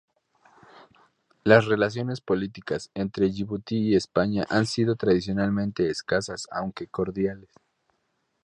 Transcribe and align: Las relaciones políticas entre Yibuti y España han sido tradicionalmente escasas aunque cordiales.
Las 1.43 1.65
relaciones 1.67 2.21
políticas 2.21 2.89
entre 2.95 3.29
Yibuti 3.29 3.89
y 3.89 3.95
España 3.95 4.47
han 4.49 4.65
sido 4.65 4.95
tradicionalmente 4.95 5.91
escasas 5.91 6.47
aunque 6.49 6.87
cordiales. 6.87 7.51